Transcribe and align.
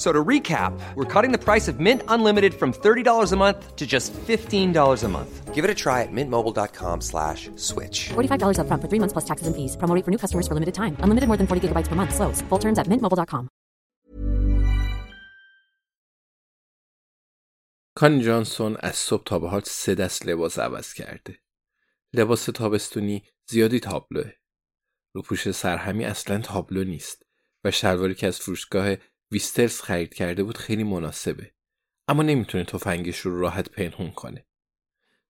So 0.04 0.08
to 0.16 0.20
recap, 0.32 0.72
we're 0.96 1.12
cutting 1.14 1.32
the 1.36 1.44
price 1.48 1.66
of 1.70 1.74
Mint 1.86 2.00
Unlimited 2.14 2.52
from 2.60 2.70
$30 2.72 3.32
a 3.36 3.36
month 3.44 3.60
to 3.80 3.84
just 3.94 4.08
$15 4.28 5.02
a 5.08 5.08
month. 5.16 5.32
Give 5.56 5.64
it 5.66 5.70
a 5.76 5.78
try 5.84 5.98
at 6.06 6.10
mintmobile.com 6.18 6.96
slash 7.10 7.40
switch. 7.68 7.98
$45 8.18 8.58
upfront 8.62 8.80
for 8.82 8.88
three 8.90 9.02
months 9.02 9.14
plus 9.16 9.26
taxes 9.30 9.46
and 9.48 9.54
fees. 9.58 9.72
Promo 9.80 9.94
rate 9.96 10.04
for 10.06 10.12
new 10.14 10.22
customers 10.24 10.46
for 10.48 10.54
limited 10.58 10.74
time. 10.82 10.94
Unlimited 11.04 11.28
more 11.30 11.38
than 11.40 11.46
40 11.52 11.60
gigabytes 11.64 11.88
per 11.90 11.96
month. 12.00 12.12
Slows. 12.18 12.38
Full 12.50 12.60
terms 12.64 12.78
at 12.82 12.86
mintmobile.com. 12.92 13.44
کانی 17.98 18.22
جانسون 18.24 18.76
از 18.80 18.94
صبح 18.96 19.22
تا 19.24 19.38
به 19.38 19.48
حال 19.48 19.60
سه 19.60 19.94
دست 19.94 20.26
لباس 20.26 20.58
عوض 20.58 20.92
کرده. 20.92 21.38
لباس 22.14 22.44
تابستونی 22.44 23.22
زیادی 23.50 23.80
تابلوه. 23.80 24.32
روپوش 25.14 25.50
سرهمی 25.50 26.04
اصلا 26.04 26.38
تابلو 26.38 26.84
نیست 26.84 27.22
و 27.64 27.70
شلواری 27.70 28.14
که 28.14 28.26
از 28.26 28.40
فروشگاه 28.40 28.94
ویسترز 29.31 29.81
خرید 29.81 30.13
کرده 30.13 30.43
بود 30.43 30.57
خیلی 30.57 30.83
مناسبه. 30.83 31.51
اما 32.07 32.23
نمی‌تونه 32.23 32.63
تفنگش 32.63 33.19
رو 33.19 33.39
راحت 33.39 33.69
پنهون 33.69 34.11
کنه. 34.11 34.45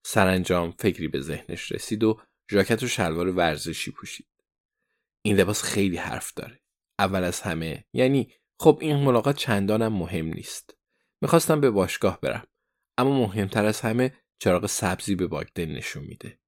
سرانجام 0.03 0.71
فکری 0.79 1.07
به 1.07 1.21
ذهنش 1.21 1.71
رسید 1.71 2.03
و 2.03 2.21
ژاکت 2.51 2.83
و 2.83 2.87
شلوار 2.87 3.27
ورزشی 3.27 3.91
پوشید. 3.91 4.27
این 5.21 5.35
لباس 5.35 5.63
خیلی 5.63 5.97
حرف 5.97 6.33
داره. 6.33 6.59
اول 6.99 7.23
از 7.23 7.41
همه 7.41 7.85
یعنی 7.93 8.33
خب 8.59 8.77
این 8.81 8.95
ملاقات 8.95 9.37
چندانم 9.37 9.93
مهم 9.93 10.25
نیست. 10.25 10.77
می‌خواستم 11.21 11.61
به 11.61 11.69
باشگاه 11.69 12.21
برم. 12.21 12.47
اما 12.97 13.19
مهمتر 13.19 13.65
از 13.65 13.81
همه 13.81 14.13
چراغ 14.39 14.65
سبزی 14.65 15.15
به 15.15 15.27
باگدن 15.27 15.65
نشون 15.65 16.03
میده. 16.03 16.39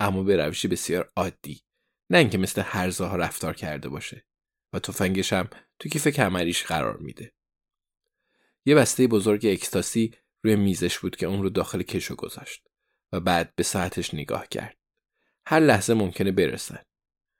اما 0.00 0.22
به 0.22 0.36
روشی 0.36 0.68
بسیار 0.68 1.12
عادی. 1.16 1.62
نه 2.10 2.18
اینکه 2.18 2.38
مثل 2.38 2.62
هرزه 2.62 3.04
ها 3.04 3.16
رفتار 3.16 3.54
کرده 3.54 3.88
باشه. 3.88 4.24
و 4.72 4.78
تفنگش 4.78 5.32
هم 5.32 5.48
تو 5.78 5.88
کیف 5.88 6.08
کمریش 6.08 6.64
قرار 6.64 6.96
میده. 6.96 7.32
یه 8.64 8.74
بسته 8.74 9.06
بزرگ 9.06 9.46
اکستاسی 9.46 10.14
روی 10.42 10.56
میزش 10.56 10.98
بود 10.98 11.16
که 11.16 11.26
اون 11.26 11.42
رو 11.42 11.50
داخل 11.50 11.82
کشو 11.82 12.14
گذاشت 12.14 12.68
و 13.12 13.20
بعد 13.20 13.54
به 13.54 13.62
ساعتش 13.62 14.14
نگاه 14.14 14.48
کرد. 14.48 14.76
هر 15.46 15.60
لحظه 15.60 15.94
ممکنه 15.94 16.32
برسن. 16.32 16.82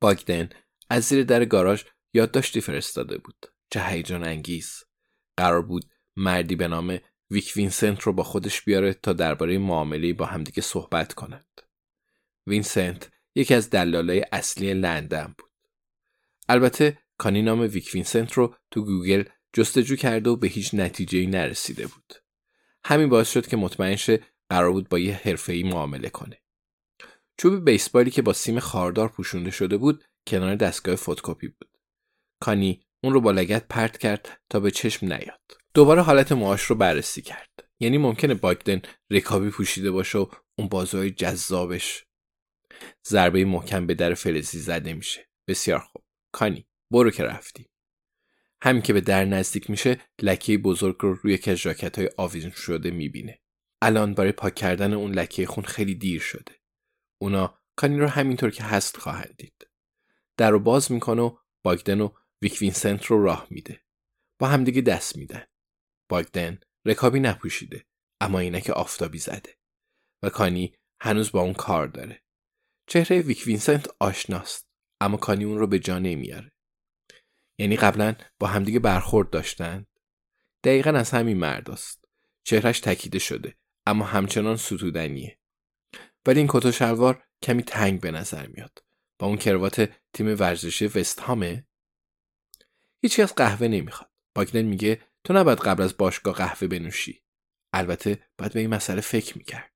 باگدن 0.01 0.49
از 0.91 1.05
زیر 1.05 1.25
در 1.25 1.45
گاراژ 1.45 1.85
یادداشتی 2.15 2.61
فرستاده 2.61 3.19
بود. 3.19 3.47
چه 3.71 3.83
هیجان 3.83 4.25
انگیز. 4.25 4.85
قرار 5.37 5.63
بود 5.63 5.85
مردی 6.17 6.57
به 6.57 6.69
نام 6.69 6.99
ویک 7.31 7.53
وینسنت 7.57 8.03
رو 8.03 8.13
با 8.13 8.23
خودش 8.23 8.63
بیاره 8.63 8.95
تا 8.95 9.13
درباره 9.13 9.59
معامله 9.59 10.13
با 10.13 10.27
همدیگه 10.27 10.63
صحبت 10.63 11.13
کنند. 11.13 11.61
وینسنت 12.47 13.11
یکی 13.35 13.55
از 13.55 13.71
دلالای 13.71 14.25
اصلی 14.33 14.75
لندن 14.75 15.35
بود. 15.39 15.51
البته 16.49 16.99
کانی 17.19 17.43
نام 17.43 17.61
ویک 17.61 17.91
وینسنت 17.95 18.33
رو 18.33 18.55
تو 18.71 18.85
گوگل 18.85 19.25
جستجو 19.53 19.97
کرده 19.97 20.31
و 20.31 20.37
به 20.37 20.49
هیچ 20.49 20.75
نتیجه 20.75 21.27
نرسیده 21.27 21.87
بود. 21.87 22.15
همین 22.85 23.09
باعث 23.09 23.33
شد 23.33 23.47
که 23.47 23.57
مطمئن 23.57 23.97
شه 23.97 24.21
قرار 24.51 24.73
بود 24.73 24.89
با 24.89 24.99
یه 24.99 25.15
حرفه‌ای 25.15 25.63
معامله 25.63 26.09
کنه. 26.09 26.43
چوب 27.39 27.65
بیسبالی 27.65 28.11
که 28.11 28.23
با 28.23 28.33
سیم 28.33 28.61
خاردار 28.61 29.09
پوشونده 29.09 29.51
شده 29.51 29.77
بود 29.77 30.05
کنار 30.27 30.55
دستگاه 30.55 30.97
فتوکپی 30.97 31.49
بود. 31.49 31.71
کانی 32.41 32.87
اون 33.05 33.13
رو 33.13 33.21
با 33.21 33.31
لگت 33.31 33.69
پرت 33.69 33.99
کرد 33.99 34.41
تا 34.51 34.61
به 34.61 34.71
چشم 34.71 35.07
نیاد. 35.07 35.41
دوباره 35.75 36.03
حالت 36.03 36.33
موهاش 36.33 36.63
رو 36.63 36.77
بررسی 36.77 37.23
کرد. 37.23 37.51
یعنی 37.81 37.99
ممکنه 37.99 38.35
باگدن 38.35 38.83
رکابی 39.11 39.51
پوشیده 39.51 39.91
باشه 39.91 40.19
و 40.19 40.27
اون 40.59 40.69
بازوهای 40.69 41.11
جذابش 41.11 42.05
ضربه 43.09 43.45
محکم 43.45 43.87
به 43.87 43.95
در 43.95 44.15
فلزی 44.15 44.59
زده 44.59 44.93
میشه. 44.93 45.29
بسیار 45.49 45.79
خوب. 45.79 46.03
کانی 46.33 46.67
برو 46.93 47.11
که 47.11 47.25
رفتی. 47.25 47.69
همین 48.63 48.83
که 48.83 48.93
به 48.93 49.01
در 49.01 49.25
نزدیک 49.25 49.71
میشه 49.71 50.01
لکه 50.23 50.59
بزرگ 50.59 50.97
رو 51.01 51.15
روی 51.15 51.39
از 51.47 51.57
ژاکت 51.57 51.99
های 51.99 52.11
آویزون 52.17 52.51
شده 52.51 52.91
می‌بینه. 52.91 53.41
الان 53.83 54.15
برای 54.15 54.33
پاک 54.33 54.55
کردن 54.55 54.93
اون 54.93 55.13
لکه 55.13 55.47
خون 55.47 55.65
خیلی 55.65 55.95
دیر 55.95 56.21
شده. 56.21 56.53
اونا 57.21 57.59
کانی 57.77 57.99
رو 57.99 58.07
همینطور 58.07 58.51
که 58.51 58.63
هست 58.63 58.97
خواهند 58.97 59.35
دید. 59.39 59.67
در 60.37 60.51
رو 60.51 60.59
باز 60.59 60.93
می‌کنه 60.93 61.23
و 61.23 61.37
باگدن 61.65 62.01
و 62.01 62.11
ویک 62.43 62.59
وینسنت 62.61 63.05
رو 63.05 63.25
راه 63.25 63.47
میده. 63.51 63.81
با 64.39 64.49
همدیگه 64.49 64.81
دست 64.81 65.17
میدن. 65.17 65.45
باگدن 66.09 66.61
رکابی 66.85 67.21
نپوشیده 67.21 67.87
اما 68.21 68.39
عینک 68.39 68.71
آفتابی 68.71 69.19
زده 69.19 69.57
و 70.23 70.31
کانی 70.31 70.75
هنوز 71.01 71.33
با 71.33 71.41
اون 71.41 71.53
کار 71.53 71.87
داره. 71.87 72.23
چهره 72.87 73.21
ویک 73.21 73.43
وینسنت 73.47 73.89
آشناست 74.01 74.69
اما 75.01 75.17
کانی 75.17 75.45
اون 75.45 75.59
رو 75.59 75.67
به 75.67 75.79
جا 75.79 75.99
نمیاره. 75.99 76.52
یعنی 77.63 77.77
قبلا 77.77 78.15
با 78.39 78.47
همدیگه 78.47 78.79
برخورد 78.79 79.31
داشتن 79.31 79.87
دقیقا 80.65 80.91
از 80.91 81.11
همین 81.11 81.37
مرداست. 81.37 82.05
چهرش 82.45 82.81
تکیده 82.81 83.19
شده 83.19 83.57
اما 83.87 84.05
همچنان 84.05 84.57
ستودنیه. 84.57 85.39
ولی 86.27 86.39
این 86.39 86.49
کت 86.51 86.67
و 86.67 86.73
شلوار 86.73 87.25
کمی 87.43 87.63
تنگ 87.63 88.01
به 88.01 88.11
نظر 88.11 88.47
میاد. 88.47 88.83
با 89.19 89.27
اون 89.27 89.37
کروات 89.37 89.91
تیم 90.13 90.27
ورزشی 90.27 90.87
وست 90.87 91.21
هامه 91.21 91.67
هیچی 93.03 93.23
از 93.23 93.35
قهوه 93.35 93.69
نمی‌خواد. 93.69 94.11
باگدن 94.35 94.63
میگه 94.63 95.01
تو 95.25 95.33
نباید 95.33 95.59
قبل 95.59 95.83
از 95.83 95.97
باشگاه 95.97 96.35
قهوه 96.35 96.69
بنوشی. 96.69 97.23
البته 97.73 98.27
باید 98.39 98.53
به 98.53 98.61
این 98.61 98.71
مسئله 98.71 99.01
فکر 99.01 99.39
می‌کرد. 99.39 99.73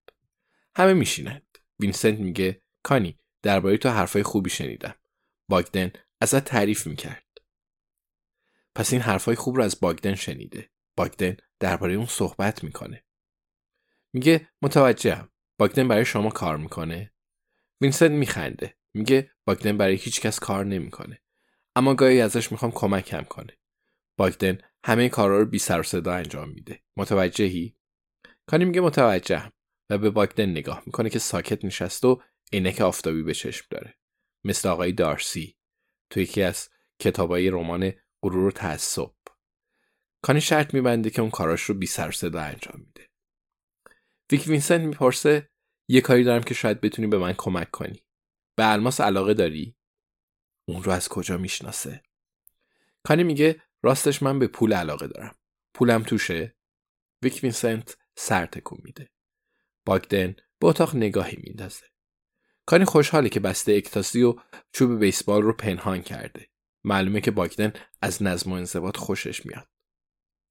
همه 0.77 0.93
میشینند. 0.93 1.59
وینسنت 1.81 2.19
میگه 2.19 2.63
کانی 2.83 3.19
درباره 3.43 3.77
تو 3.77 3.89
حرفای 3.89 4.23
خوبی 4.23 4.51
شنیدم. 4.51 4.95
باگدن 5.49 5.93
ازت 6.21 6.45
تعریف 6.45 6.87
می‌کرد. 6.87 7.26
پس 8.77 8.93
این 8.93 9.03
حرفای 9.03 9.35
خوب 9.35 9.57
رو 9.57 9.63
از 9.63 9.81
باگدن 9.81 10.15
شنیده. 10.15 10.71
باگدن 10.97 11.37
درباره 11.61 11.95
اون 11.95 12.07
صحبت 12.07 12.65
می‌کنه. 12.65 13.05
میگه 14.13 14.49
متوجهم. 14.63 15.29
باگدن 15.59 15.89
برای 15.89 16.05
شما 16.05 16.31
کار 16.31 16.57
می‌کنه. 16.57 17.13
وینسنت 17.81 18.11
میخنده. 18.11 18.77
میگه 18.95 19.31
باگدن 19.45 19.77
برای 19.77 19.95
هیچ 19.95 20.21
کس 20.21 20.39
کار 20.39 20.65
نمی‌کنه. 20.65 21.23
اما 21.77 21.95
گاهی 21.95 22.21
ازش 22.21 22.53
می‌خوام 22.53 22.73
کمکم 22.73 23.23
کنه. 23.23 23.59
باگدن 24.17 24.59
همه 24.85 25.09
کارا 25.09 25.39
رو 25.39 25.47
بی 25.47 25.59
سر 25.59 25.83
صدا 25.83 26.15
انجام 26.15 26.51
میده. 26.51 26.83
متوجهی؟ 26.97 27.77
کانی 28.47 28.65
میگه 28.65 28.81
متوجهم 28.81 29.53
و 29.91 29.99
به 29.99 30.11
باگدن 30.11 30.51
نگاه 30.51 30.83
می‌کنه 30.87 31.11
که 31.11 31.19
ساکت 31.19 31.65
نشست 31.65 32.05
و 32.05 32.23
عینک 32.53 32.81
آفتابی 32.81 33.23
به 33.23 33.35
چشم 33.35 33.67
داره. 33.71 33.95
مثل 34.45 34.69
آقای 34.69 34.93
دارسی 34.93 35.57
تو 36.11 36.21
یکی 36.21 36.43
از 36.43 36.69
کتابای 36.99 37.51
رمان 37.51 37.93
غرور 38.23 38.47
و 38.47 38.51
تعصب. 38.51 39.11
کانی 40.23 40.41
شرط 40.41 40.75
میبنده 40.75 41.11
که 41.11 41.23
اون 41.23 41.31
کاراش 41.31 41.63
رو 41.63 41.75
بی 41.75 41.87
سر 41.87 42.11
صدا 42.11 42.41
انجام 42.41 42.81
میده. 42.87 43.11
ویک 44.33 44.47
وینسنت 44.47 44.81
می‌پرسه 44.81 45.51
یه 45.89 46.01
کاری 46.01 46.25
دارم 46.25 46.43
که 46.43 46.55
شاید 46.55 46.81
بتونی 46.81 47.09
به 47.09 47.19
من 47.19 47.33
کمک 47.33 47.71
کنی. 47.71 48.05
به 48.57 48.73
الماس 48.73 49.01
علاقه 49.01 49.35
داری؟ 49.35 49.77
اون 50.69 50.83
رو 50.83 50.93
از 50.93 51.09
کجا 51.09 51.37
می‌شناسه؟ 51.37 52.03
کانی 53.05 53.23
میگه 53.23 53.63
راستش 53.83 54.23
من 54.23 54.39
به 54.39 54.47
پول 54.47 54.73
علاقه 54.73 55.07
دارم. 55.07 55.35
پولم 55.75 56.03
توشه. 56.03 56.57
ویک 57.23 57.41
وینسنت 57.43 57.97
سر 58.17 58.47
تکون 58.47 58.79
میده. 58.83 59.11
باگدن 59.85 60.37
به 60.59 60.67
اتاق 60.67 60.97
نگاهی 60.97 61.39
میندازه. 61.43 61.87
کانی 62.67 62.85
خوشحاله 62.85 63.29
که 63.29 63.41
بسته 63.41 63.73
اکستاسی 63.73 64.23
و 64.23 64.35
چوب 64.73 64.99
بیسبال 65.01 65.43
رو 65.43 65.53
پنهان 65.53 66.03
کرده. 66.03 66.49
معلومه 66.87 67.21
که 67.21 67.31
باگدن 67.31 67.73
از 68.03 68.23
نظم 68.23 68.53
و 68.53 68.55
انضباط 68.55 68.97
خوشش 68.97 69.47
میاد. 69.47 69.69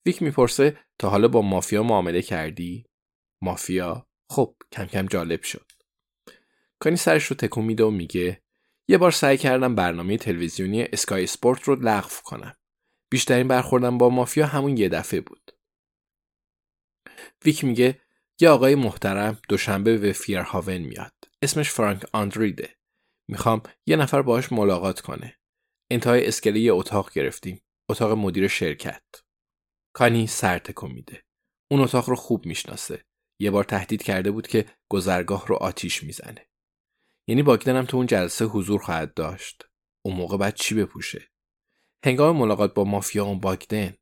ویک 0.06 0.22
می‌پرسه 0.22 0.80
تا 1.00 1.10
حالا 1.10 1.28
با 1.28 1.42
مافیا 1.42 1.84
معامله 1.84 2.22
کردی؟ 2.22 2.86
مافیا. 3.42 4.08
خب 4.30 4.56
کم 4.72 4.86
کم 4.86 5.06
جالب 5.06 5.44
شد. 5.44 5.72
کانی 6.80 6.96
سرش 6.96 7.26
رو 7.26 7.36
تکون 7.36 7.66
میده 7.66 7.84
و 7.84 7.92
میگه 7.92 8.44
یه 8.88 8.98
بار 8.98 9.12
سعی 9.12 9.38
کردم 9.38 9.76
برنامه 9.76 10.18
تلویزیونی 10.18 10.84
اسکای 10.84 11.24
اسپورت 11.24 11.64
رو 11.64 11.76
لغو 11.76 12.10
کنم. 12.24 12.56
بیشترین 13.12 13.48
برخوردم 13.48 13.98
با 13.98 14.10
مافیا 14.10 14.46
همون 14.46 14.78
یه 14.78 14.90
دفعه 14.90 15.22
بود. 15.22 15.52
ویک 17.46 17.64
میگه 17.64 18.02
یه 18.40 18.50
آقای 18.50 18.76
محترم 18.76 19.40
دوشنبه 19.50 19.98
به 19.98 20.12
فیرهاون 20.12 20.78
میاد. 20.78 21.14
اسمش 21.42 21.70
فرانک 21.70 22.06
آندریده. 22.14 22.76
می‌خوام 23.28 23.64
یه 23.86 23.96
نفر 23.96 24.22
باهاش 24.22 24.52
ملاقات 24.52 25.02
کنه. 25.02 25.40
انتهای 25.92 26.28
اسکله 26.28 26.72
اتاق 26.72 27.14
گرفتیم. 27.14 27.62
اتاق 27.90 28.12
مدیر 28.12 28.48
شرکت. 28.48 29.04
کانی 29.94 30.28
سر 30.28 30.60
تکون 30.60 30.92
میده. 30.92 31.24
اون 31.72 31.82
اتاق 31.82 32.10
رو 32.10 32.16
خوب 32.16 32.46
می‌شناسه. 32.46 33.06
یه 33.42 33.52
بار 33.52 33.64
تهدید 33.64 34.04
کرده 34.04 34.32
بود 34.32 34.48
که 34.48 34.66
گذرگاه 34.90 35.48
رو 35.48 35.56
آتیش 35.56 36.04
می‌زنه. 36.04 36.48
یعنی 37.28 37.44
باگدن 37.44 37.86
تو 37.86 37.98
اون 37.98 38.06
جلسه 38.06 38.46
حضور 38.46 38.82
خواهد 38.82 39.14
داشت. 39.14 39.64
اون 40.06 40.16
موقع 40.16 40.38
بعد 40.38 40.56
چی 40.56 40.76
بپوشه؟ 40.76 41.32
هنگام 42.06 42.38
ملاقات 42.38 42.74
با 42.74 42.84
مافیا 42.84 43.26
اون 43.26 43.40
باگدن. 43.40 43.96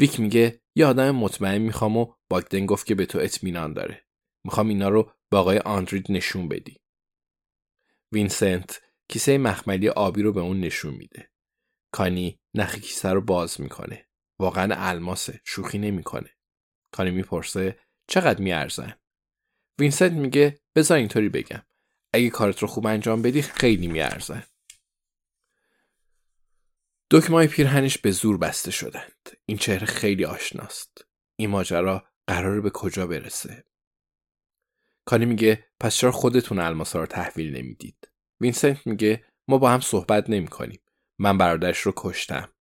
ویک 0.00 0.20
میگه 0.20 0.60
یه 0.76 0.86
آدم 0.86 1.10
مطمئن 1.10 1.58
می‌خوام 1.58 1.96
و 1.96 2.14
باگدن 2.30 2.66
گفت 2.66 2.86
که 2.86 2.94
به 2.94 3.06
تو 3.06 3.18
اطمینان 3.18 3.72
داره. 3.72 4.06
می‌خوام 4.44 4.68
اینا 4.68 4.88
رو 4.88 5.12
به 5.30 5.36
آقای 5.36 5.58
آندریت 5.58 6.12
نشون 6.12 6.48
بدی. 6.48 6.76
وینسنت 8.12 8.82
کیسه 9.08 9.38
مخملی 9.38 9.88
آبی 9.88 10.22
رو 10.22 10.32
به 10.32 10.40
اون 10.40 10.60
نشون 10.60 10.94
میده. 10.94 11.30
کانی 11.92 12.40
نخ 12.54 12.74
کیسه 12.74 13.08
رو 13.08 13.20
باز 13.20 13.60
می‌کنه. 13.60 14.08
واقعا 14.38 14.74
الماسه 14.76 15.40
شوخی 15.44 15.78
نمی‌کنه. 15.78 16.30
کانی 16.92 17.10
می‌پرسه 17.10 17.78
چقدر 18.08 18.40
میارزن؟ 18.40 18.98
وینسنت 19.78 20.12
میگه 20.12 20.60
بذار 20.74 20.98
اینطوری 20.98 21.28
بگم. 21.28 21.62
اگه 22.12 22.30
کارت 22.30 22.58
رو 22.58 22.68
خوب 22.68 22.86
انجام 22.86 23.22
بدی 23.22 23.42
خیلی 23.42 23.86
میارزن. 23.86 24.42
دکمه 27.10 27.46
پیرهنش 27.46 27.98
به 27.98 28.10
زور 28.10 28.38
بسته 28.38 28.70
شدند. 28.70 29.30
این 29.46 29.58
چهره 29.58 29.86
خیلی 29.86 30.24
آشناست. 30.24 31.04
این 31.36 31.50
ماجرا 31.50 32.08
قراره 32.26 32.60
به 32.60 32.70
کجا 32.70 33.06
برسه؟ 33.06 33.64
کانی 35.04 35.24
میگه 35.24 35.66
پس 35.80 35.96
چرا 35.96 36.12
خودتون 36.12 36.58
الماسا 36.58 37.00
رو 37.00 37.06
تحویل 37.06 37.56
نمی‌دید؟ 37.56 38.08
وینسنت 38.44 38.86
میگه 38.86 39.24
ما 39.48 39.58
با 39.58 39.70
هم 39.70 39.80
صحبت 39.80 40.30
نمی 40.30 40.48
کنیم. 40.48 40.80
من 41.18 41.38
برادرش 41.38 41.78
رو 41.78 41.92
کشتم. 41.96 42.52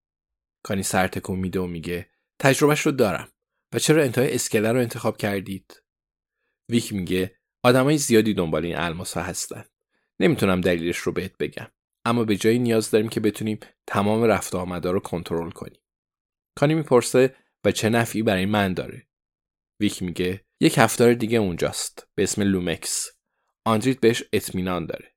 کانی 0.64 0.84
سر 0.84 1.08
تکون 1.08 1.40
میده 1.40 1.60
و 1.60 1.68
میگه 1.68 2.10
تجربهش 2.40 2.82
رو 2.82 2.92
دارم. 2.92 3.30
و 3.74 3.80
چرا 3.80 4.04
انتهای 4.04 4.36
اسکله 4.36 4.72
رو 4.72 4.80
انتخاب 4.80 5.18
کردید؟ 5.18 5.84
ویک 6.70 6.94
میگه 6.94 7.36
آدمای 7.64 7.98
زیادی 7.98 8.34
دنبال 8.34 8.66
این 8.66 8.78
الماسا 8.78 9.22
هستن. 9.22 9.66
نمی‌تونم 10.20 10.62
دلیلش 10.62 10.98
رو 10.98 11.12
بهت 11.12 11.38
بگم. 11.38 11.68
اما 12.06 12.24
به 12.24 12.36
جایی 12.36 12.60
نیاز 12.60 12.92
داریم 12.92 13.10
که 13.10 13.20
بتونیم 13.20 13.60
تمام 13.88 14.24
رفت 14.24 14.56
آمدا 14.56 14.92
رو 14.92 15.00
کنترل 15.00 15.52
کنیم. 15.52 15.82
کانی 16.56 16.74
می‌پرسه 16.74 17.36
و 17.66 17.72
چه 17.72 17.90
نفعی 17.90 18.24
برای 18.24 18.46
من 18.46 18.74
داره؟ 18.74 19.08
ویک 19.80 20.04
میگه 20.04 20.46
یک 20.60 20.78
نفر 20.78 21.14
دیگه 21.14 21.38
اونجاست. 21.38 22.08
به 22.16 22.24
اسم 22.24 22.42
لومکس. 22.42 23.10
آندریت 23.66 24.00
بهش 24.00 24.24
اطمینان 24.34 24.86
داره. 24.86 25.12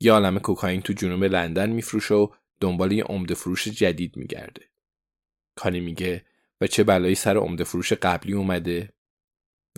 یه 0.00 0.12
عالم 0.12 0.38
کوکائین 0.38 0.82
تو 0.82 0.92
جنوب 0.92 1.24
لندن 1.24 1.70
میفروشه 1.70 2.14
و 2.14 2.28
دنبال 2.60 2.92
یه 2.92 3.04
عمده 3.04 3.34
فروش 3.34 3.68
جدید 3.68 4.16
میگرده. 4.16 4.70
کانی 5.56 5.80
میگه 5.80 6.26
و 6.60 6.66
چه 6.66 6.84
بلایی 6.84 7.14
سر 7.14 7.36
عمده 7.36 7.64
فروش 7.64 7.92
قبلی 7.92 8.32
اومده؟ 8.32 8.92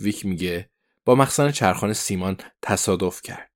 ویک 0.01 0.25
میگه 0.25 0.69
با 1.05 1.15
مخزن 1.15 1.51
چرخان 1.51 1.93
سیمان 1.93 2.37
تصادف 2.61 3.21
کرد. 3.21 3.51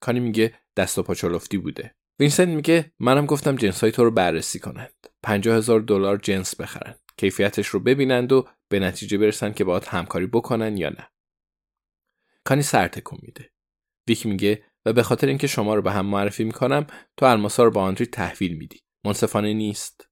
کانی 0.00 0.20
میگه 0.20 0.58
دست 0.76 0.98
و 0.98 1.02
پا 1.02 1.10
چلفتی 1.10 1.58
بوده. 1.58 1.94
وینسنت 2.18 2.48
میگه 2.48 2.92
منم 2.98 3.26
گفتم 3.26 3.56
جنس 3.56 3.78
تو 3.78 4.04
رو 4.04 4.10
بررسی 4.10 4.58
کنند. 4.58 5.06
50 5.22 5.56
هزار 5.56 5.80
دلار 5.80 6.16
جنس 6.16 6.60
بخرند. 6.60 7.00
کیفیتش 7.16 7.66
رو 7.66 7.80
ببینند 7.80 8.32
و 8.32 8.48
به 8.68 8.80
نتیجه 8.80 9.18
برسن 9.18 9.52
که 9.52 9.64
باید 9.64 9.84
همکاری 9.84 10.26
بکنن 10.26 10.76
یا 10.76 10.88
نه. 10.88 11.08
کانی 12.44 12.62
سر 12.62 12.88
تکون 12.88 13.18
میده. 13.22 13.50
ویک 14.08 14.26
میگه 14.26 14.64
و 14.86 14.92
به 14.92 15.02
خاطر 15.02 15.26
اینکه 15.26 15.46
شما 15.46 15.74
رو 15.74 15.82
به 15.82 15.92
هم 15.92 16.06
معرفی 16.06 16.44
می‌کنم 16.44 16.86
تو 17.16 17.26
الماسا 17.26 17.64
رو 17.64 17.70
به 17.70 17.82
آندریت 17.82 18.06
تحویل 18.06 18.56
میدی. 18.56 18.80
منصفانه 19.04 19.54
نیست. 19.54 20.08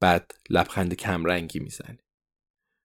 بعد 0.00 0.32
لبخند 0.50 0.94
کمرنگی 0.94 1.60
می‌زنه 1.60 1.98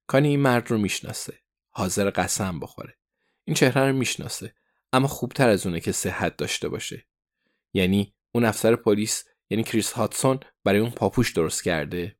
کانی 0.07 0.27
این 0.27 0.39
مرد 0.39 0.71
رو 0.71 0.77
می‌شناسه. 0.77 1.39
حاضر 1.69 2.09
قسم 2.09 2.59
بخوره. 2.59 2.97
این 3.43 3.55
چهره 3.55 3.87
رو 3.87 3.95
می‌شناسه. 3.95 4.53
اما 4.93 5.07
خوبتر 5.07 5.49
از 5.49 5.65
اونه 5.65 5.79
که 5.79 5.91
صحت 5.91 6.37
داشته 6.37 6.69
باشه. 6.69 7.07
یعنی 7.73 8.15
اون 8.31 8.45
افسر 8.45 8.75
پلیس 8.75 9.23
یعنی 9.49 9.63
کریس 9.63 9.91
هاتسون 9.91 10.39
برای 10.63 10.79
اون 10.79 10.91
پاپوش 10.91 11.31
درست 11.31 11.63
کرده. 11.63 12.17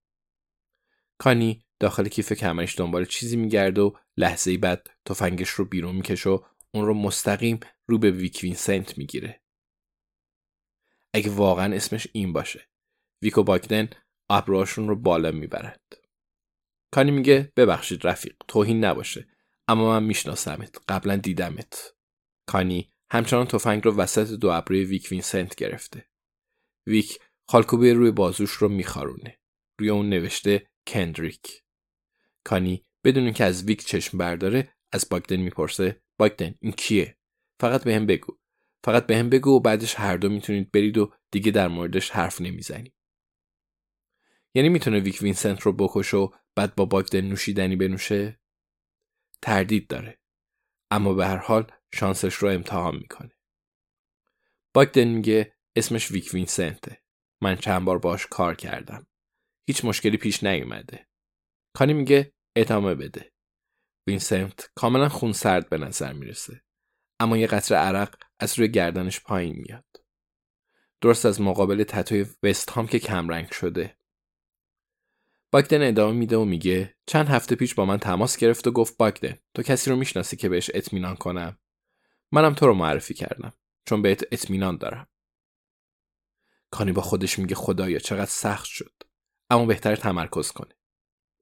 کانی 1.18 1.66
داخل 1.80 2.08
کیف 2.08 2.34
کمرش 2.34 2.78
دنبال 2.80 3.06
چیزی 3.06 3.38
میگرده 3.38 3.82
و 3.82 3.92
لحظه 4.18 4.58
بعد 4.58 4.88
تفنگش 5.06 5.50
رو 5.50 5.66
بیرون 5.66 5.96
می‌کشه 5.96 6.30
و 6.30 6.40
اون 6.74 6.86
رو 6.86 6.94
مستقیم 6.94 7.60
رو 7.88 7.98
به 7.98 8.12
ویک 8.12 8.40
وینسنت 8.44 8.98
می‌گیره. 8.98 9.42
اگه 11.14 11.30
واقعا 11.30 11.76
اسمش 11.76 12.08
این 12.12 12.34
باشه. 12.34 12.70
ویک 13.22 13.44
و 13.44 13.53
باگدن 13.53 13.90
ابروهاشون 14.30 14.88
رو 14.88 14.96
بالا 14.96 15.32
می‌برند 15.32 15.96
کانی 16.94 17.12
میگه 17.12 17.54
ببخشید 17.56 18.08
رفیق 18.08 18.36
توهین 18.48 18.86
نباشه 18.86 19.28
اما 19.68 19.90
من 19.90 20.04
میشناسمت 20.04 20.76
قبلا 20.90 21.16
دیدمت. 21.16 21.96
کانی 22.46 22.94
همچنان 23.12 23.48
تفنگ 23.48 23.86
رو 23.86 23.96
وسط 23.96 24.32
دو 24.32 24.50
ابروی 24.50 24.86
ویک 24.86 25.08
وینسنت 25.12 25.56
گرفته. 25.56 26.10
ویک 26.88 27.20
خالکوبی 27.48 27.94
روی 27.94 28.12
بازوش 28.12 28.52
رو 28.52 28.70
میخارونه. 28.70 29.40
روی 29.80 29.90
اون 29.90 30.10
نوشته 30.10 30.68
کندریک. 30.88 31.64
کانی 32.44 32.86
بدون 33.04 33.34
که 33.34 33.44
از 33.44 33.64
ویک 33.64 33.86
چشم 33.86 34.18
برداره 34.18 34.76
از 34.92 35.10
باگدن 35.10 35.38
می‌پرسه 35.38 36.02
باگدن 36.24 36.56
این 36.62 36.72
کیه؟ 36.72 37.18
فقط 37.60 37.84
بهم 37.84 38.06
بگو. 38.06 38.38
فقط 38.84 39.08
بهم 39.08 39.30
بگو 39.30 39.52
و 39.52 39.60
بعدش 39.60 39.96
هر 39.96 40.18
دو 40.18 40.30
می‌تونید 40.30 40.72
برید 40.72 40.98
و 40.98 41.14
دیگه 41.32 41.52
در 41.52 41.68
موردش 41.68 42.10
حرف 42.10 42.42
نمی‌زنی 42.42 42.94
یعنی 44.56 44.70
می‌تونه 44.70 45.00
ویک 45.00 45.22
وینسنت 45.22 45.62
رو 45.62 45.74
بکشه 45.74 46.18
و 46.18 46.30
بعد 46.56 46.76
با 46.76 46.86
باگدن 46.86 47.22
نوشیدنی 47.22 47.76
بنوشه؟ 47.76 48.40
تردید 49.42 49.88
داره. 49.88 50.20
اما 50.92 51.14
به 51.14 51.26
هر 51.26 51.38
حال 51.38 51.72
شانسش 51.94 52.34
رو 52.34 52.50
امتحان 52.50 52.96
می‌کنه. 52.96 53.32
باگدن 54.74 55.08
میگه 55.08 55.56
اسمش 55.76 56.12
ویک 56.12 56.34
وینسنته. 56.34 57.04
من 57.42 57.56
چند 57.56 57.86
بار 57.86 58.00
باش 58.00 58.28
کار 58.28 58.56
کردم. 58.56 59.08
هیچ 59.68 59.86
مشکلی 59.86 60.18
پیش 60.18 60.44
نیومده. 60.44 61.08
کانی 61.76 61.94
میگه 61.94 62.34
ادامه 62.56 62.96
بده. 62.96 63.33
وینسنت 64.08 64.72
کاملا 64.76 65.10
خونسرد 65.10 65.70
به 65.70 65.78
نظر 65.78 66.14
می‌رسه. 66.14 66.62
اما 67.20 67.38
یه 67.38 67.48
قطره 67.48 67.78
عرق 67.78 68.16
از 68.40 68.60
روی 68.60 68.72
گردنش 68.72 69.20
پایین 69.20 69.56
میاد. 69.56 69.86
درست 71.02 71.26
از 71.26 71.42
مقابل 71.42 71.84
تتوی 71.84 72.26
وست 72.44 72.70
هام 72.70 72.88
که 72.88 73.00
کمرنگ 73.00 73.52
شده. 73.52 73.98
باگدن 75.52 75.88
ادامه 75.88 76.18
میده 76.18 76.38
و 76.38 76.46
میگه 76.46 76.96
چند 77.06 77.28
هفته 77.28 77.56
پیش 77.56 77.74
با 77.74 77.86
من 77.86 77.98
تماس 77.98 78.38
گرفت 78.38 78.68
و 78.68 78.72
گفت 78.72 78.98
باگدن 78.98 79.38
تو 79.54 79.64
کسی 79.64 79.90
رو 79.90 79.96
می‌شناسی 79.96 80.38
که 80.38 80.50
بهش 80.50 80.72
اطمینان 80.74 81.16
کنم؟ 81.16 81.58
منم 82.32 82.54
تو 82.54 82.68
رو 82.68 82.74
معرفی 82.74 83.14
کردم 83.14 83.54
چون 83.86 84.02
بهت 84.02 84.24
اطمینان 84.32 84.78
دارم. 84.78 85.08
کانی 86.72 86.92
با 86.92 87.02
خودش 87.02 87.40
میگه 87.40 87.56
خدایا 87.56 88.00
چقدر 88.00 88.26
سخت 88.26 88.66
شد. 88.66 88.94
اما 89.50 89.66
بهتر 89.66 89.96
تمرکز 89.96 90.52
کنه 90.52 90.76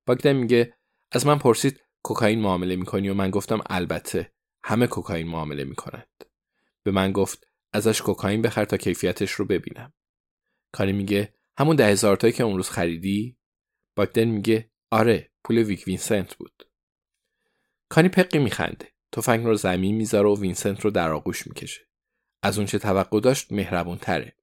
باگدن 0.05 0.33
میگه 0.33 0.77
از 1.11 1.25
من 1.25 1.39
پرسید 1.39 1.81
کوکائین 2.03 2.41
معامله 2.41 2.75
می‌کنی 2.75 3.09
و 3.09 3.13
من 3.13 3.29
گفتم 3.29 3.61
البته 3.69 4.31
همه 4.63 4.87
کوکائین 4.87 5.27
معامله 5.27 5.63
می‌کنند. 5.63 6.25
به 6.83 6.91
من 6.91 7.11
گفت 7.11 7.47
ازش 7.73 8.01
کوکائین 8.01 8.41
بخر 8.41 8.65
تا 8.65 8.77
کیفیتش 8.77 9.31
رو 9.31 9.45
ببینم. 9.45 9.93
کانی 10.71 10.91
میگه 10.91 11.33
همون 11.57 11.75
ده 11.75 11.87
هزار 11.87 12.17
تایی 12.17 12.33
که 12.33 12.43
اون 12.43 12.57
روز 12.57 12.69
خریدی؟ 12.69 13.37
باگدن 13.95 14.25
میگه 14.25 14.71
آره 14.91 15.31
پول 15.43 15.57
ویک 15.57 15.83
وینسنت 15.87 16.35
بود. 16.35 16.63
کانی 17.89 18.09
پقی 18.09 18.39
میخنده. 18.39 18.87
تفنگ 19.11 19.45
رو 19.45 19.55
زمین 19.55 19.95
می‌ذاره 19.95 20.29
و 20.29 20.39
وینسنت 20.39 20.81
رو 20.81 20.91
در 20.91 21.11
آغوش 21.11 21.47
می‌کشه. 21.47 21.87
از 22.43 22.57
اونچه 22.57 22.79
توقع 22.79 23.19
داشت 23.19 23.51
مهربون 23.51 23.97
تره 23.97 24.35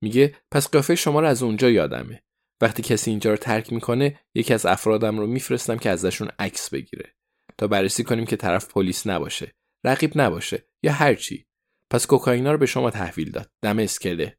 میگه 0.00 0.36
پس 0.50 0.70
قیافه 0.70 0.94
شما 0.94 1.20
رو 1.20 1.26
از 1.26 1.42
اونجا 1.42 1.70
یادمه. 1.70 2.22
وقتی 2.62 2.82
کسی 2.82 3.10
اینجا 3.10 3.30
رو 3.30 3.36
ترک 3.36 3.72
می‌کنه 3.72 4.20
یکی 4.34 4.54
از 4.54 4.66
افرادم 4.66 5.18
رو 5.18 5.26
میفرستم 5.26 5.76
که 5.76 5.90
ازشون 5.90 6.30
عکس 6.38 6.70
بگیره. 6.70 7.14
تا 7.58 7.66
بررسی 7.66 8.04
کنیم 8.04 8.26
که 8.26 8.36
طرف 8.36 8.68
پلیس 8.68 9.06
نباشه 9.06 9.54
رقیب 9.84 10.12
نباشه 10.14 10.64
یا 10.82 10.92
هر 10.92 11.14
چی. 11.14 11.46
پس 11.90 12.06
کوکائینا 12.06 12.52
رو 12.52 12.58
به 12.58 12.66
شما 12.66 12.90
تحویل 12.90 13.30
داد. 13.30 13.50
دم 13.62 13.78
اسکله. 13.78 14.38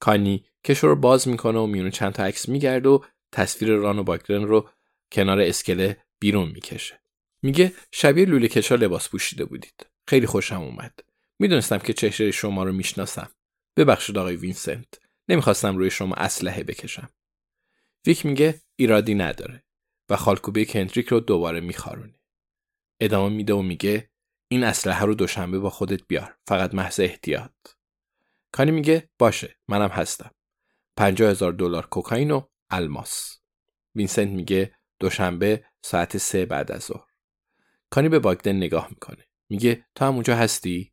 کانی 0.00 0.44
کشو 0.64 0.86
رو 0.86 0.96
باز 0.96 1.28
می‌کنه 1.28 1.58
و 1.58 1.66
میونه 1.66 1.90
چند 1.90 2.12
تا 2.12 2.24
عکس 2.24 2.48
میگرده 2.48 2.88
و 2.88 2.98
تصویر 3.32 3.72
ران 3.72 3.98
و 3.98 4.04
باگرن 4.04 4.42
رو 4.42 4.68
کنار 5.12 5.40
اسکله 5.40 5.96
بیرون 6.18 6.48
می‌کشه. 6.48 7.00
میگه 7.42 7.72
شبیه 7.92 8.24
لوله 8.24 8.48
کشا 8.48 8.74
لباس 8.74 9.08
پوشیده 9.08 9.44
بودید. 9.44 9.86
خیلی 10.08 10.26
خوشم 10.26 10.62
اومد. 10.62 11.00
می‌دونستم 11.38 11.78
که 11.78 11.92
چهره 11.92 12.30
شما 12.30 12.64
رو 12.64 12.72
می‌شناسم. 12.72 13.30
ببخشید 13.76 14.18
آقای 14.18 14.36
وینسنت. 14.36 15.01
نمی‌خواستم 15.32 15.76
روی 15.76 15.90
شما 15.90 16.14
اسلحه 16.14 16.62
بکشم. 16.62 17.10
ویک 18.06 18.26
میگه 18.26 18.62
ایرادی 18.76 19.14
نداره 19.14 19.64
و 20.08 20.16
خالکوبی 20.16 20.64
کندریک 20.64 21.08
رو 21.08 21.20
دوباره 21.20 21.60
میخارونه. 21.60 22.20
ادامه 23.00 23.36
میده 23.36 23.54
و 23.54 23.62
میگه 23.62 24.10
این 24.48 24.64
اسلحه 24.64 25.04
رو 25.04 25.14
دوشنبه 25.14 25.58
با 25.58 25.70
خودت 25.70 26.00
بیار 26.08 26.36
فقط 26.46 26.74
محض 26.74 27.00
احتیاط. 27.00 27.52
کانی 28.52 28.70
میگه 28.70 29.10
باشه 29.18 29.56
منم 29.68 29.88
هستم. 29.88 30.30
پنجاه 30.96 31.30
هزار 31.30 31.52
دلار 31.52 31.86
کوکائین 31.86 32.30
و 32.30 32.42
الماس. 32.70 33.40
وینسنت 33.94 34.28
میگه 34.28 34.74
دوشنبه 34.98 35.64
ساعت 35.82 36.16
سه 36.16 36.46
بعد 36.46 36.72
از 36.72 36.82
ظهر. 36.82 37.06
کانی 37.90 38.08
به 38.08 38.18
باگدن 38.18 38.56
نگاه 38.56 38.88
می‌کنه. 38.90 39.28
میگه 39.48 39.86
تو 39.94 40.04
هم 40.04 40.14
اونجا 40.14 40.36
هستی؟ 40.36 40.92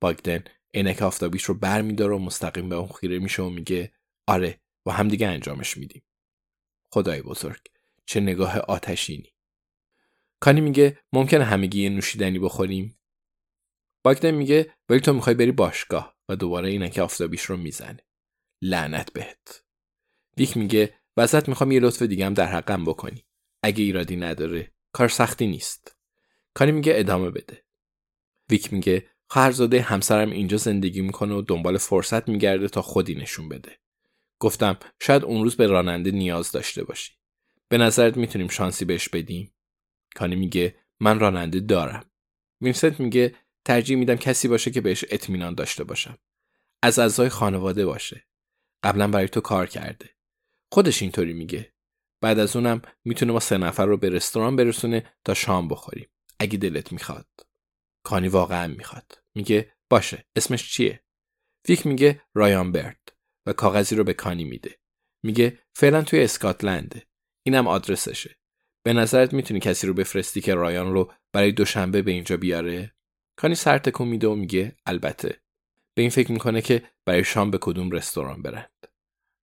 باگدن 0.00 0.44
عینک 0.74 1.02
آفتابیش 1.02 1.44
رو 1.44 1.54
بر 1.54 1.82
میداره 1.82 2.14
و 2.14 2.18
مستقیم 2.18 2.68
به 2.68 2.76
اون 2.76 2.88
خیره 2.88 3.18
میشه 3.18 3.42
و 3.42 3.50
میگه 3.50 3.92
آره 4.26 4.60
و 4.86 4.90
همدیگه 4.90 5.26
انجامش 5.26 5.76
میدیم. 5.76 6.02
خدای 6.90 7.22
بزرگ 7.22 7.60
چه 8.06 8.20
نگاه 8.20 8.58
آتشینی. 8.58 9.34
کانی 10.40 10.60
میگه 10.60 10.98
ممکنه 11.12 11.44
همگی 11.44 11.82
یه 11.82 11.88
نوشیدنی 11.88 12.38
بخوریم؟ 12.38 12.98
باگدن 14.02 14.30
میگه 14.30 14.74
ولی 14.88 15.00
تو 15.00 15.12
می‌خوای 15.12 15.34
بری 15.34 15.52
باشگاه 15.52 16.16
و 16.28 16.36
دوباره 16.36 16.68
عینک 16.68 16.98
آفتابیش 16.98 17.42
رو 17.42 17.56
می‌زنه 17.56 18.06
لعنت 18.62 19.12
بهت. 19.12 19.64
ویک 20.38 20.56
میگه 20.56 20.94
وسط 21.16 21.48
می‌خوام 21.48 21.72
یه 21.72 21.80
لطف 21.80 22.02
دیگه 22.02 22.26
هم 22.26 22.34
در 22.34 22.46
حقم 22.46 22.84
بکنی. 22.84 23.24
اگه 23.62 23.84
ایرادی 23.84 24.16
نداره 24.16 24.72
کار 24.92 25.08
سختی 25.08 25.46
نیست. 25.46 25.96
کانی 26.54 26.72
میگه 26.72 26.92
ادامه 26.96 27.30
بده. 27.30 27.64
ویک 28.50 28.72
میگه 28.72 29.10
خواهرزاده 29.28 29.80
همسرم 29.80 30.30
اینجا 30.30 30.56
زندگی 30.56 31.00
می‌کنه 31.00 31.34
و 31.34 31.42
دنبال 31.42 31.78
فرصت 31.78 32.28
میگرده 32.28 32.68
تا 32.68 32.82
خودی 32.82 33.14
نشون 33.14 33.48
بده. 33.48 33.78
گفتم 34.38 34.78
شاید 35.00 35.24
اون 35.24 35.42
روز 35.42 35.56
به 35.56 35.66
راننده 35.66 36.10
نیاز 36.10 36.52
داشته 36.52 36.84
باشی. 36.84 37.12
به 37.68 37.78
نظرت 37.78 38.16
می‌تونیم 38.16 38.48
شانسی 38.48 38.84
بهش 38.84 39.08
بدیم؟ 39.08 39.54
کانی 40.14 40.36
میگه 40.36 40.76
من 41.00 41.18
راننده 41.20 41.60
دارم. 41.60 42.10
وینسنت 42.60 43.00
میگه 43.00 43.34
ترجیح 43.64 43.96
میدم 43.96 44.16
کسی 44.16 44.48
باشه 44.48 44.70
که 44.70 44.80
بهش 44.80 45.04
اطمینان 45.10 45.54
داشته 45.54 45.84
باشم. 45.84 46.18
از 46.82 46.98
اعضای 46.98 47.28
خانواده 47.28 47.86
باشه. 47.86 48.26
قبلا 48.82 49.08
برای 49.08 49.28
تو 49.28 49.40
کار 49.40 49.66
کرده. 49.66 50.10
خودش 50.72 51.02
اینطوری 51.02 51.32
میگه. 51.32 51.72
بعد 52.20 52.38
از 52.38 52.56
اونم 52.56 52.82
می‌تونه 53.04 53.32
ما 53.32 53.40
سه 53.40 53.58
نفر 53.58 53.86
رو 53.86 53.96
به 53.96 54.08
رستوران 54.08 54.56
برسونه 54.56 55.14
تا 55.24 55.34
شام 55.34 55.68
بخوریم. 55.68 56.08
اگه 56.38 56.58
دلت 56.58 56.92
می‌خواد. 56.92 57.26
کانی 58.04 58.28
واقعا 58.28 58.68
می‌خواد. 58.68 59.22
میگه 59.34 59.72
باشه 59.90 60.24
اسمش 60.36 60.72
چیه؟ 60.72 61.00
ویک 61.68 61.86
میگه 61.86 62.22
رایان 62.34 62.72
برد 62.72 63.16
و 63.46 63.52
کاغذی 63.52 63.96
رو 63.96 64.04
به 64.04 64.14
کانی 64.14 64.44
میده. 64.44 64.78
میگه 65.22 65.58
فعلا 65.74 66.02
توی 66.02 66.24
اسکاتلنده. 66.24 67.02
اینم 67.46 67.68
آدرسشه. 67.68 68.36
به 68.82 68.92
نظرت 68.92 69.32
می‌تونی 69.32 69.60
کسی 69.60 69.86
رو 69.86 69.94
بفرستی 69.94 70.40
که 70.40 70.54
رایان 70.54 70.92
رو 70.92 71.12
برای 71.32 71.52
دوشنبه 71.52 72.02
به 72.02 72.10
اینجا 72.10 72.36
بیاره؟ 72.36 72.94
کانی 73.36 73.54
سر 73.54 73.78
تکون 73.78 74.08
میده 74.08 74.26
و 74.28 74.34
میگه 74.34 74.76
البته. 74.86 75.40
به 75.94 76.02
این 76.02 76.10
فکر 76.10 76.32
می‌کنه 76.32 76.62
که 76.62 76.90
برای 77.06 77.24
شام 77.24 77.50
به 77.50 77.58
کدوم 77.60 77.90
رستوران 77.90 78.42
برند. 78.42 78.86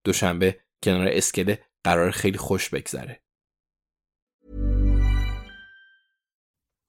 دوشنبه 0.06 0.60
کنار 0.84 1.08
اسکله 1.08 1.66
قرار 1.84 2.12
خیلی 2.12 2.38
خوش 2.38 2.70
بگذره. 2.70 3.21